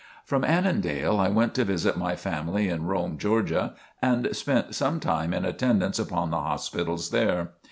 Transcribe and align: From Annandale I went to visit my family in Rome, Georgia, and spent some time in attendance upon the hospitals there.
From 0.25 0.43
Annandale 0.43 1.19
I 1.19 1.27
went 1.29 1.53
to 1.53 1.63
visit 1.63 1.95
my 1.95 2.15
family 2.15 2.69
in 2.69 2.87
Rome, 2.87 3.19
Georgia, 3.19 3.75
and 4.01 4.35
spent 4.35 4.73
some 4.73 4.99
time 4.99 5.31
in 5.31 5.45
attendance 5.45 5.99
upon 5.99 6.31
the 6.31 6.41
hospitals 6.41 7.11
there. 7.11 7.51